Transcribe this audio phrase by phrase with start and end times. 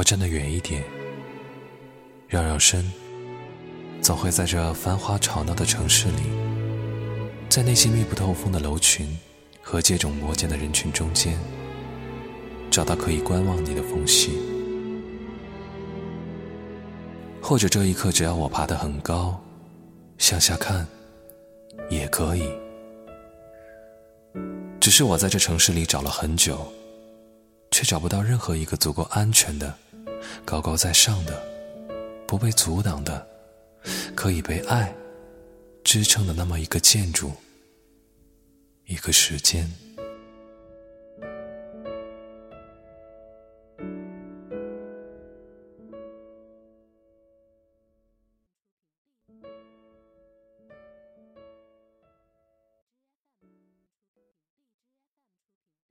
[0.00, 0.82] 我站得远一点，
[2.26, 2.90] 绕绕身，
[4.00, 6.22] 总会在这繁华吵闹的城市里，
[7.50, 9.14] 在那些密不透风的楼群
[9.60, 11.38] 和接踵摩肩的人群中间，
[12.70, 14.38] 找到可以观望你的缝隙。
[17.42, 19.38] 或者这一刻，只要我爬得很高，
[20.16, 20.88] 向下看，
[21.90, 22.48] 也可以。
[24.80, 26.66] 只是我在这城市里找了很久。
[27.72, 29.72] 却找不到任何一个足够安全的、
[30.44, 31.42] 高高在上的、
[32.26, 33.26] 不被阻挡的、
[34.14, 34.94] 可以被爱
[35.84, 37.32] 支撑的那么一个建筑、
[38.86, 39.70] 一个时间。